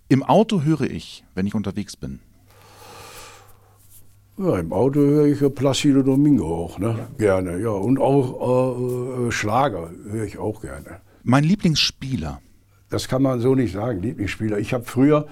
[0.09, 2.19] Im Auto höre ich, wenn ich unterwegs bin.
[4.37, 6.95] Ja, im Auto höre ich Placido Domingo auch, ne?
[6.97, 7.07] Ja.
[7.17, 7.71] Gerne, ja.
[7.71, 11.01] Und auch äh, äh, Schlager höre ich auch gerne.
[11.23, 12.39] Mein Lieblingsspieler.
[12.89, 14.59] Das kann man so nicht sagen, Lieblingsspieler.
[14.59, 15.27] Ich habe früher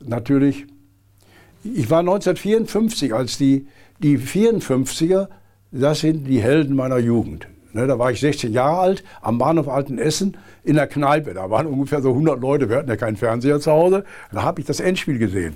[0.00, 0.66] natürlich,
[1.64, 3.66] ich war 1954, als die,
[4.00, 5.28] die 54er,
[5.70, 7.48] das sind die Helden meiner Jugend.
[7.74, 11.32] Ne, da war ich 16 Jahre alt, am Bahnhof Altenessen in der Kneipe.
[11.32, 14.04] Da waren ungefähr so 100 Leute, wir hatten ja keinen Fernseher zu Hause.
[14.30, 15.54] Da habe ich das Endspiel gesehen.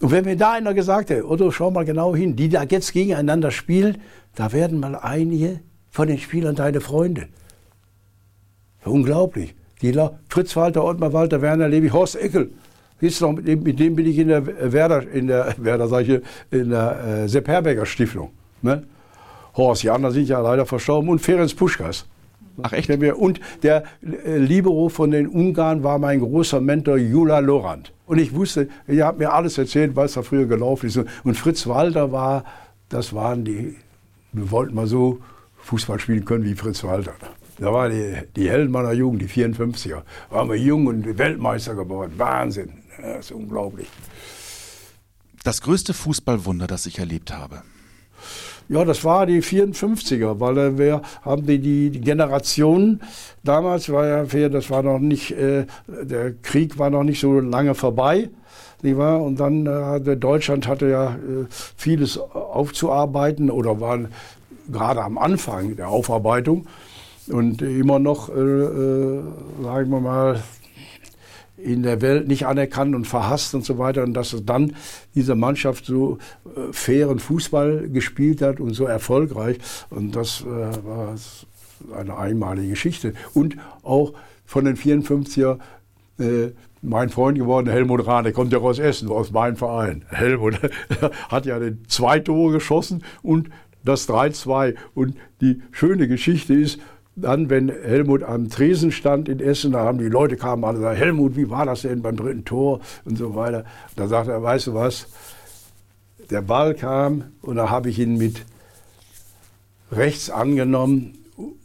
[0.00, 2.92] Und wenn mir da einer gesagt hätte, Otto, schau mal genau hin, die da jetzt
[2.94, 3.98] gegeneinander spielen,
[4.34, 7.28] da werden mal einige von den Spielern deine Freunde.
[8.84, 9.54] Unglaublich.
[9.82, 12.50] Die Fritz Walter, Ottmar Walter, Werner Levy, Horst Eckel.
[13.00, 16.20] Du, mit dem, mit dem bin ich in der Werder, in der Werder, sag ich,
[16.50, 18.30] in der äh, Sepp Herberger Stiftung.
[18.62, 18.84] Ne?
[19.56, 22.06] Horst, anderen sind ja leider verstorben, und Ferenc Puschkas.
[22.62, 22.90] Ach echt?
[22.90, 27.92] Und der äh, Libero von den Ungarn war mein großer Mentor Jula Lorand.
[28.06, 31.00] Und ich wusste, ihr habt mir alles erzählt, was da früher gelaufen ist.
[31.24, 32.44] Und Fritz Walter war,
[32.88, 33.76] das waren die,
[34.32, 35.20] wir wollten mal so
[35.58, 37.14] Fußball spielen können wie Fritz Walter.
[37.58, 40.02] Da waren die, die Helden meiner Jugend, die 54er.
[40.30, 42.14] Waren wir jung und Weltmeister geworden.
[42.16, 42.72] Wahnsinn.
[43.00, 43.88] Das ist unglaublich.
[45.44, 47.62] Das größte Fußballwunder, das ich erlebt habe.
[48.70, 53.00] Ja, das war die 54er, weil wir haben die, die, Generation,
[53.42, 57.74] damals war ja, das war noch nicht, äh, der Krieg war noch nicht so lange
[57.74, 58.30] vorbei.
[58.84, 63.98] Und dann äh, Deutschland hatte ja äh, vieles aufzuarbeiten oder war
[64.70, 66.68] gerade am Anfang der Aufarbeitung
[67.28, 69.20] und immer noch, äh
[69.62, 70.42] sagen wir mal,
[71.62, 74.02] in der Welt nicht anerkannt und verhasst und so weiter.
[74.02, 74.74] Und dass dann
[75.14, 79.58] diese Mannschaft so äh, fairen Fußball gespielt hat und so erfolgreich.
[79.90, 81.14] Und das äh, war
[81.96, 83.14] eine einmalige Geschichte.
[83.34, 84.12] Und auch
[84.44, 85.58] von den 54er
[86.18, 86.50] äh,
[86.82, 90.04] mein Freund geworden, Helmut Rahn, kommt ja aus Essen, aus meinem Verein.
[90.08, 90.58] Helmut
[91.28, 93.50] hat ja den zwei Tore geschossen und
[93.84, 94.76] das 3-2.
[94.94, 96.80] Und die schöne Geschichte ist,
[97.16, 100.82] dann, wenn Helmut am Tresen stand in Essen, da haben die Leute kamen alle und
[100.82, 103.64] gesagt, Helmut, wie war das denn beim dritten Tor und so weiter.
[103.96, 105.08] Da sagte er, weißt du was,
[106.30, 108.44] der Ball kam und da habe ich ihn mit
[109.90, 111.16] rechts angenommen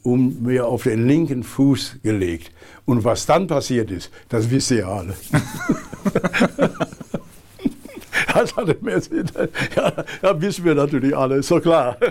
[0.03, 2.51] um mir auf den linken Fuß gelegt.
[2.86, 5.15] Und was dann passiert ist, das wisst ihr alle.
[8.34, 9.01] das hatte mir,
[9.75, 11.97] ja, ja, wissen wir natürlich alle, ist doch klar.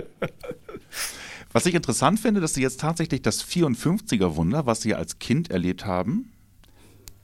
[1.55, 5.51] Was ich interessant finde, dass Sie jetzt tatsächlich das 54er Wunder, was Sie als Kind
[5.51, 6.33] erlebt haben,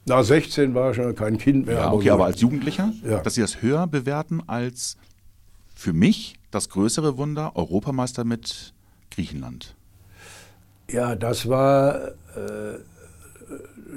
[0.05, 1.75] Na, 16 war schon kein Kind mehr.
[1.75, 2.11] ja, okay, gut.
[2.13, 3.19] aber als Jugendlicher, Ja.
[3.19, 4.95] dass Sie das höher bewerten als
[5.75, 8.73] für mich das größere Wunder, Europameister mit
[9.09, 9.75] Griechenland.
[10.89, 12.77] Ja, das war äh,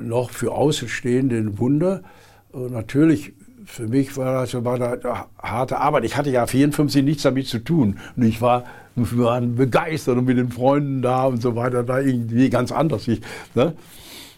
[0.01, 2.03] noch für Außenstehende ein Wunder.
[2.51, 3.35] Und natürlich,
[3.74, 6.04] für mich war das war da harte Arbeit.
[6.04, 7.98] Ich hatte ja 54 nichts damit zu tun.
[8.16, 11.98] Und ich war, wir waren begeistert und mit den Freunden da und so weiter, da
[11.98, 13.08] irgendwie ganz anders.
[13.08, 13.20] Ich,
[13.56, 13.74] ne?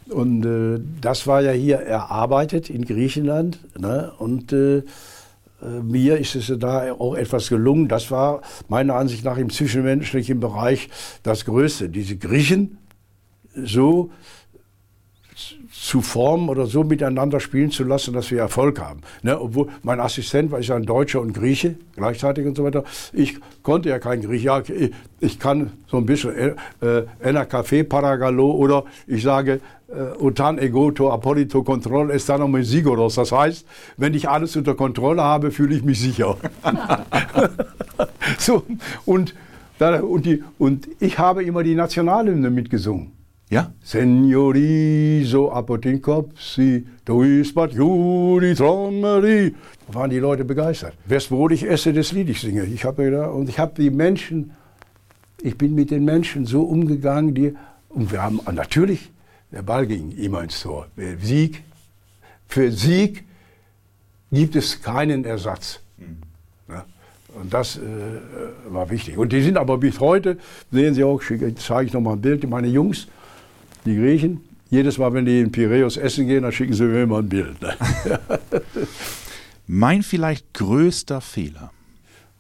[0.09, 3.59] Und äh, das war ja hier erarbeitet in Griechenland.
[3.79, 4.11] Ne?
[4.19, 4.85] Und äh, äh,
[5.83, 7.89] mir ist es da auch etwas gelungen.
[7.89, 10.89] Das war meiner Ansicht nach im zwischenmenschlichen Bereich
[11.23, 11.91] das Größte.
[11.91, 12.79] Diese Griechen
[13.55, 14.11] so
[15.87, 19.03] zu formen oder so miteinander spielen zu lassen, dass wir Erfolg haben.
[19.23, 19.41] Ne?
[19.41, 22.83] Obwohl mein Assistent war ja ein Deutscher und Grieche gleichzeitig und so weiter.
[23.13, 24.47] Ich konnte ja kein Grieche.
[24.47, 30.21] Ja, ich, ich kann so ein bisschen äh, Enna Café Paragalo oder ich sage äh,
[30.21, 33.15] Utan Egoto Apolito Kontroll Estano Sigoros.
[33.15, 33.65] Das heißt,
[33.97, 36.37] wenn ich alles unter Kontrolle habe, fühle ich mich sicher.
[38.39, 38.65] so,
[39.05, 39.35] und,
[39.79, 43.16] und, die, und ich habe immer die Nationalhymne mitgesungen.
[43.49, 43.73] Ja?
[43.83, 49.55] Senioriso apotinkopsi, duisbat juri trommeri.
[49.87, 50.95] Da waren die Leute begeistert.
[51.05, 52.65] Wes Brot ich esse, das Lied ich singe.
[52.65, 54.51] Ich habe da, und ich habe die Menschen,
[55.41, 57.55] ich bin mit den Menschen so umgegangen, die,
[57.89, 59.13] und wir haben und natürlich,
[59.53, 60.89] der Ball ging immer ins Tor.
[61.21, 61.63] Sieg,
[62.49, 63.25] für Sieg
[64.33, 65.81] gibt es keinen Ersatz.
[66.69, 66.85] Ne?
[67.35, 67.81] Und das äh,
[68.71, 69.17] war wichtig.
[69.17, 70.39] Und die sind aber bis heute,
[70.73, 71.23] sehen Sie auch,
[71.57, 73.07] zeige ich noch mal ein Bild, meine Jungs,
[73.87, 77.19] die Griechen, jedes Mal, wenn die in Piräus essen gehen, dann schicken sie mir immer
[77.19, 77.57] ein Bild.
[79.67, 81.73] Mein vielleicht größter Fehler.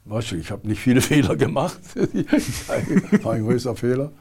[0.04, 1.80] Weißt du, ich habe nicht viele Fehler gemacht.
[3.24, 4.12] mein größter Fehler.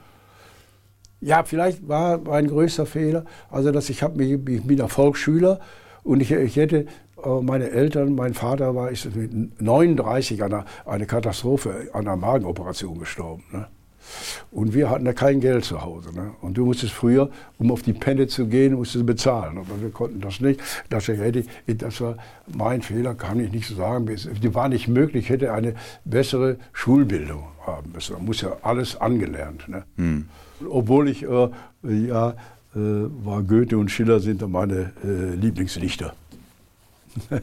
[1.22, 5.60] Ja, vielleicht war mein größter Fehler, also dass ich habe mich, ich bin ein Volksschüler
[6.04, 6.88] und ich, ich hätte
[7.24, 12.18] äh, meine Eltern, mein Vater war ist mit 39 an einer, eine Katastrophe, an einer
[12.18, 13.44] Magenoperation gestorben.
[13.52, 13.68] Ne?
[14.52, 16.14] Und wir hatten da kein Geld zu Hause.
[16.14, 16.32] Ne?
[16.42, 19.58] Und du musstest früher, um auf die Penne zu gehen, musstest du bezahlen.
[19.58, 20.62] Aber wir konnten das nicht.
[20.90, 24.08] Das, hätte, das war mein Fehler, kann ich nicht so sagen.
[24.08, 25.26] Es war nicht möglich.
[25.26, 28.14] Ich hätte eine bessere Schulbildung haben müssen.
[28.14, 29.68] Man muss ja alles angelernt.
[29.68, 29.84] Ne?
[29.98, 30.30] Hm.
[30.70, 31.50] Obwohl ich, äh,
[31.84, 32.36] ja,
[32.76, 32.80] äh,
[33.24, 36.14] war Goethe und Schiller sind meine äh, Lieblingsdichter.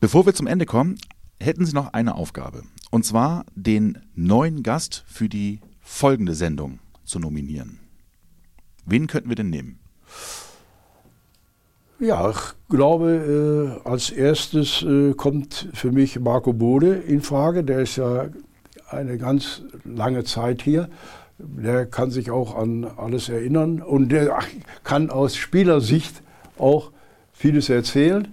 [0.00, 0.98] Bevor wir zum Ende kommen,
[1.40, 2.62] hätten Sie noch eine Aufgabe.
[2.90, 7.80] Und zwar den neuen Gast für die folgende Sendung zu nominieren.
[8.86, 9.78] Wen könnten wir denn nehmen?
[12.00, 17.64] Ja, ich glaube, äh, als erstes äh, kommt für mich Marco Bode in Frage.
[17.64, 18.26] Der ist ja
[18.88, 20.88] eine ganz lange Zeit hier.
[21.38, 24.38] Der kann sich auch an alles erinnern und der
[24.84, 26.22] kann aus Spielersicht
[26.56, 26.92] auch
[27.32, 28.28] vieles erzählen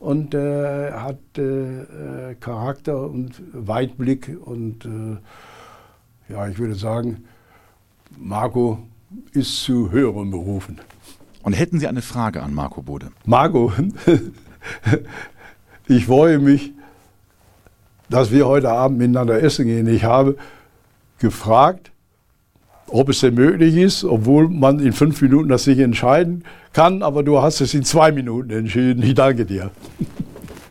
[0.00, 7.24] und äh, hat äh, Charakter und Weitblick und äh, ja, ich würde sagen,
[8.18, 8.78] Marco
[9.32, 10.80] ist zu höheren Berufen.
[11.42, 13.12] Und hätten Sie eine Frage an Marco Bode?
[13.24, 13.72] Marco,
[15.86, 16.72] ich freue mich,
[18.08, 19.86] dass wir heute Abend miteinander essen gehen.
[19.86, 20.36] Ich habe
[21.18, 21.92] gefragt,
[22.88, 27.22] ob es denn möglich ist, obwohl man in fünf Minuten das nicht entscheiden kann, aber
[27.22, 29.02] du hast es in zwei Minuten entschieden.
[29.02, 29.70] Ich danke dir.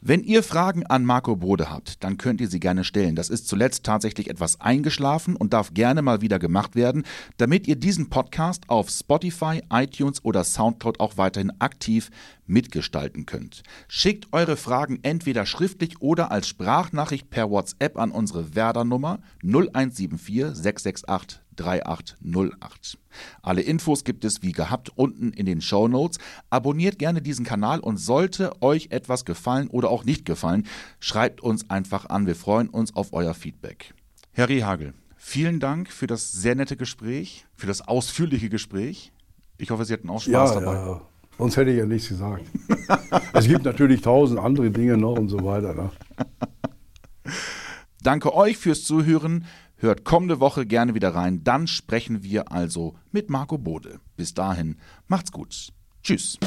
[0.08, 3.16] Wenn ihr Fragen an Marco Bode habt, dann könnt ihr sie gerne stellen.
[3.16, 7.06] Das ist zuletzt tatsächlich etwas eingeschlafen und darf gerne mal wieder gemacht werden,
[7.38, 12.12] damit ihr diesen Podcast auf Spotify, iTunes oder Soundcloud auch weiterhin aktiv
[12.46, 13.64] mitgestalten könnt.
[13.88, 21.45] Schickt eure Fragen entweder schriftlich oder als Sprachnachricht per WhatsApp an unsere Werder-Nummer 0174 668
[21.56, 22.98] 3808.
[23.42, 26.20] Alle Infos gibt es wie gehabt unten in den Show Notes.
[26.50, 30.68] Abonniert gerne diesen Kanal und sollte euch etwas gefallen oder auch nicht gefallen,
[31.00, 32.28] schreibt uns einfach an.
[32.28, 33.94] Wir freuen uns auf euer Feedback.
[34.32, 39.12] Herr Rehagel, vielen Dank für das sehr nette Gespräch, für das ausführliche Gespräch.
[39.58, 40.74] Ich hoffe, Sie hatten auch Spaß ja, dabei.
[40.74, 41.02] Ja,
[41.38, 42.44] sonst hätte ich ja nichts gesagt.
[43.34, 45.74] es gibt natürlich tausend andere Dinge noch und so weiter.
[45.74, 45.90] Ne?
[48.06, 49.46] Danke euch fürs Zuhören.
[49.78, 51.44] Hört kommende Woche gerne wieder rein.
[51.44, 54.00] Dann sprechen wir also mit Marco Bode.
[54.16, 55.70] Bis dahin, macht's gut.
[56.02, 56.38] Tschüss.